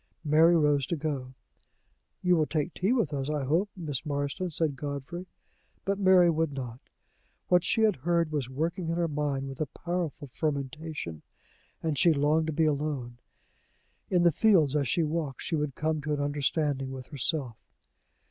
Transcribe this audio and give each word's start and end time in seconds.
Mary 0.25 0.57
rose 0.57 0.87
to 0.87 0.95
go. 0.95 1.35
"You 2.23 2.35
will 2.35 2.47
take 2.47 2.73
tea 2.73 2.91
with 2.91 3.13
us, 3.13 3.29
I 3.29 3.43
hope, 3.43 3.69
Miss 3.77 4.03
Marston," 4.03 4.49
said 4.49 4.75
Godfrey. 4.75 5.27
But 5.85 5.99
Mary 5.99 6.27
would 6.31 6.53
not. 6.53 6.79
What 7.49 7.63
she 7.63 7.81
had 7.81 7.97
heard 7.97 8.31
was 8.31 8.49
working 8.49 8.89
in 8.89 8.95
her 8.95 9.07
mind 9.07 9.47
with 9.47 9.61
a 9.61 9.67
powerful 9.67 10.29
fermentation, 10.33 11.21
and 11.83 11.99
she 11.99 12.13
longed 12.13 12.47
to 12.47 12.51
be 12.53 12.65
alone. 12.65 13.19
In 14.09 14.23
the 14.23 14.31
fields, 14.31 14.75
as 14.75 14.87
she 14.87 15.03
walked, 15.03 15.43
she 15.43 15.55
would 15.55 15.75
come 15.75 16.01
to 16.01 16.13
an 16.15 16.19
understanding 16.19 16.89
with 16.91 17.09
herself. 17.09 17.57